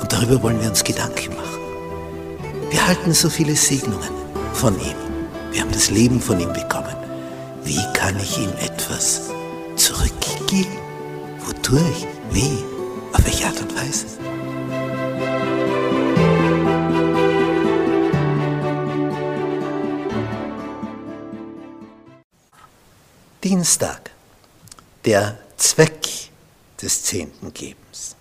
[0.00, 1.60] Und darüber wollen wir uns Gedanken machen.
[2.70, 4.10] Wir halten so viele Segnungen
[4.52, 4.96] von ihm.
[5.52, 6.96] Wir haben das Leben von ihm bekommen.
[7.64, 9.30] Wie kann ich ihm etwas
[9.76, 10.76] zurückgeben?
[11.44, 12.06] Wodurch?
[12.30, 12.64] Wie?
[13.12, 14.06] Auf welche Art und Weise?
[23.42, 24.10] Dienstag.
[25.04, 26.30] Der Zweck
[26.80, 28.16] des Zehntengebens.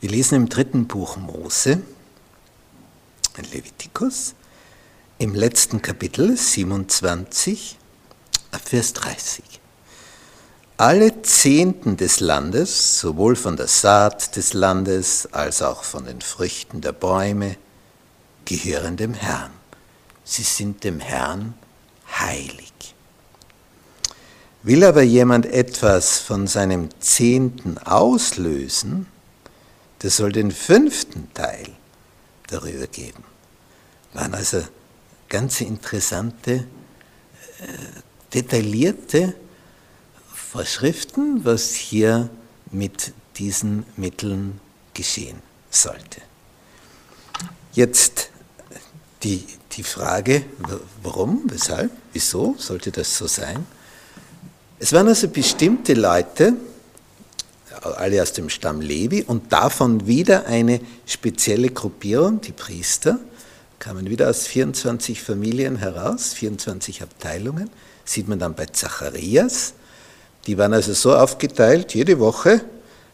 [0.00, 1.82] Wir lesen im dritten Buch Mose,
[3.52, 4.34] Levitikus,
[5.18, 7.76] im letzten Kapitel 27,
[8.64, 9.42] Vers 30.
[10.76, 16.80] Alle Zehnten des Landes, sowohl von der Saat des Landes als auch von den Früchten
[16.80, 17.56] der Bäume,
[18.44, 19.50] gehören dem Herrn.
[20.22, 21.54] Sie sind dem Herrn
[22.20, 22.72] heilig.
[24.62, 29.08] Will aber jemand etwas von seinem Zehnten auslösen,
[30.02, 31.68] der soll den fünften Teil
[32.46, 33.24] darüber geben.
[34.14, 34.62] Waren also
[35.28, 36.64] ganz interessante, äh,
[38.34, 39.34] detaillierte
[40.32, 42.30] Vorschriften, was hier
[42.70, 44.60] mit diesen Mitteln
[44.94, 46.20] geschehen sollte.
[47.72, 48.30] Jetzt
[49.22, 50.44] die, die Frage,
[51.02, 53.66] warum, weshalb, wieso sollte das so sein?
[54.78, 56.54] Es waren also bestimmte Leute,
[57.82, 63.18] alle aus dem Stamm Levi und davon wieder eine spezielle Gruppierung, die Priester,
[63.78, 67.70] kamen wieder aus 24 Familien heraus, 24 Abteilungen,
[68.04, 69.74] sieht man dann bei Zacharias.
[70.46, 72.62] Die waren also so aufgeteilt, jede Woche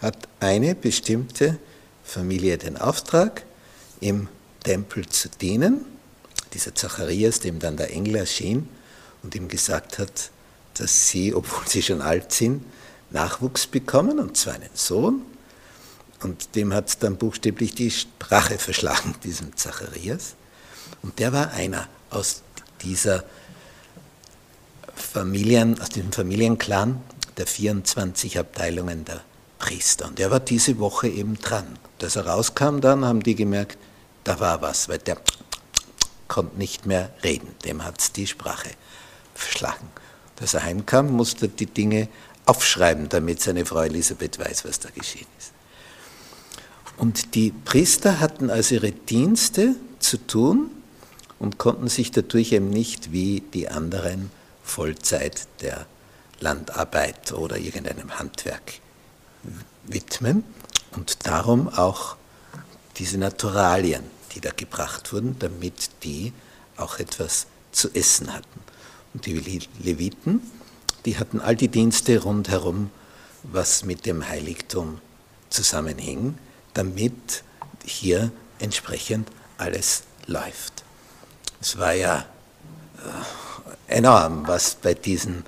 [0.00, 1.58] hat eine bestimmte
[2.04, 3.44] Familie den Auftrag,
[4.00, 4.28] im
[4.62, 5.84] Tempel zu dienen.
[6.54, 8.68] Dieser Zacharias, dem dann der Engel erschien
[9.22, 10.30] und ihm gesagt hat,
[10.74, 12.64] dass sie, obwohl sie schon alt sind,
[13.10, 15.22] Nachwuchs bekommen, und zwar einen Sohn.
[16.22, 20.34] Und dem hat dann buchstäblich die Sprache verschlagen, diesem Zacharias.
[21.02, 22.42] Und der war einer aus
[22.82, 23.24] dieser
[24.94, 27.00] Familien, aus diesem Familienclan
[27.36, 29.22] der 24 Abteilungen der
[29.58, 30.06] Priester.
[30.06, 31.78] Und der war diese Woche eben dran.
[32.02, 33.78] Als er rauskam, dann haben die gemerkt,
[34.24, 35.18] da war was, weil der
[36.28, 37.54] konnte nicht mehr reden.
[37.64, 38.70] Dem hat es die Sprache
[39.34, 39.88] verschlagen.
[40.40, 42.08] Als er heimkam, musste die Dinge
[42.48, 45.52] aufschreiben, damit seine Frau Elisabeth weiß, was da geschehen ist.
[46.96, 50.70] Und die Priester hatten also ihre Dienste zu tun
[51.38, 54.30] und konnten sich dadurch eben nicht wie die anderen
[54.64, 55.86] Vollzeit der
[56.40, 58.80] Landarbeit oder irgendeinem Handwerk
[59.86, 60.42] widmen
[60.92, 62.16] und darum auch
[62.96, 64.02] diese Naturalien,
[64.34, 66.32] die da gebracht wurden, damit die
[66.76, 68.60] auch etwas zu essen hatten.
[69.14, 70.42] Und die Leviten
[71.04, 72.90] die hatten all die Dienste rundherum,
[73.42, 75.00] was mit dem Heiligtum
[75.50, 76.36] zusammenhing,
[76.74, 77.44] damit
[77.84, 80.84] hier entsprechend alles läuft.
[81.60, 82.24] Es war ja
[83.88, 85.44] äh, enorm, was bei diesen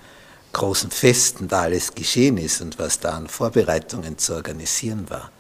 [0.53, 5.31] großen Festen da alles geschehen ist und was da an Vorbereitungen zu organisieren war.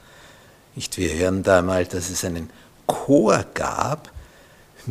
[0.77, 2.50] Nicht, wir hören da mal, dass es einen
[2.87, 4.10] Chor gab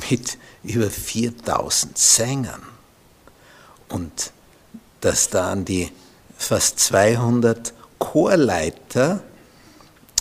[0.10, 2.62] mit über 4000 Sängern.
[3.88, 4.32] Und
[5.02, 5.92] dass da an die
[6.38, 9.22] fast 200 Chorleiter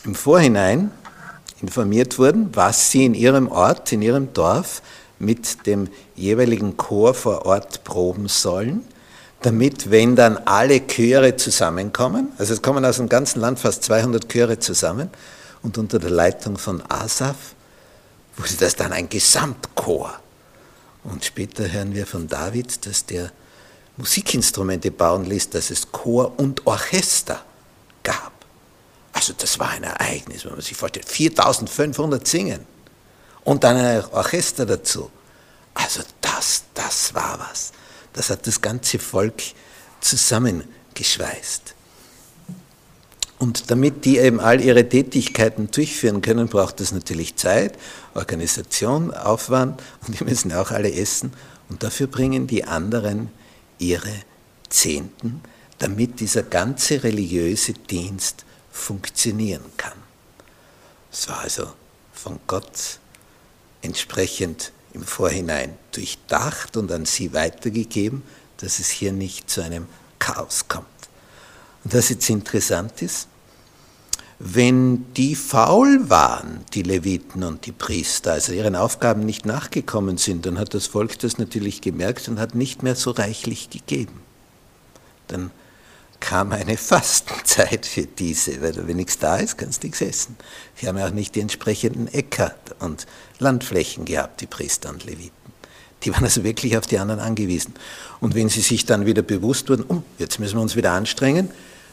[0.04, 0.90] im Vorhinein
[1.60, 4.82] informiert wurden, was sie in ihrem Ort, in ihrem Dorf
[5.18, 8.84] mit dem jeweiligen Chor vor Ort proben sollen,
[9.42, 14.28] damit, wenn dann alle Chöre zusammenkommen, also es kommen aus dem ganzen Land fast 200
[14.28, 15.10] Chöre zusammen,
[15.62, 17.54] und unter der Leitung von Asaf
[18.36, 20.14] wurde das dann ein Gesamtchor.
[21.02, 23.32] Und später hören wir von David, dass der
[23.98, 27.44] Musikinstrumente bauen ließ, dass es Chor und Orchester
[28.02, 28.32] gab.
[29.12, 31.08] Also das war ein Ereignis, wenn man sich vorstellt.
[31.08, 32.64] 4500 singen
[33.44, 35.10] und dann ein Orchester dazu.
[35.74, 37.72] Also das, das war was.
[38.12, 39.42] Das hat das ganze Volk
[40.00, 41.74] zusammengeschweißt.
[43.40, 47.78] Und damit die eben all ihre Tätigkeiten durchführen können, braucht es natürlich Zeit,
[48.14, 51.32] Organisation, Aufwand und die müssen auch alle essen.
[51.68, 53.30] Und dafür bringen die anderen
[53.78, 54.12] ihre
[54.68, 55.42] Zehnten,
[55.78, 59.98] damit dieser ganze religiöse Dienst funktionieren kann.
[61.10, 61.72] Es war also
[62.12, 62.98] von Gott
[63.82, 68.22] entsprechend im Vorhinein durchdacht und an sie weitergegeben,
[68.58, 69.86] dass es hier nicht zu einem
[70.18, 70.86] Chaos kommt.
[71.84, 73.28] Und was jetzt interessant ist,
[74.38, 80.46] wenn die faul waren, die Leviten und die Priester, also ihren Aufgaben nicht nachgekommen sind,
[80.46, 84.20] dann hat das Volk das natürlich gemerkt und hat nicht mehr so reichlich gegeben.
[85.26, 85.50] Dann
[86.20, 90.36] kam eine Fastenzeit für diese, weil wenn nichts da ist, kannst du nichts essen.
[90.76, 93.06] Sie haben ja auch nicht die entsprechenden Äcker und
[93.40, 95.32] Landflächen gehabt, die Priester und Leviten.
[96.04, 97.74] Die waren also wirklich auf die anderen angewiesen.
[98.20, 101.50] Und wenn sie sich dann wieder bewusst wurden, oh, jetzt müssen wir uns wieder anstrengen,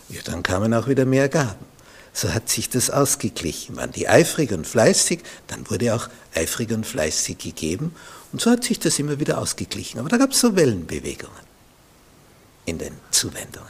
[0.10, 1.75] ja, dann kamen auch wieder mehr Gaben
[2.16, 3.76] so hat sich das ausgeglichen.
[3.76, 7.94] Waren die eifrig und fleißig, dann wurde auch eifrig und fleißig gegeben
[8.32, 10.00] und so hat sich das immer wieder ausgeglichen.
[10.00, 11.46] Aber da gab es so Wellenbewegungen
[12.66, 13.70] in den Zuwendungen.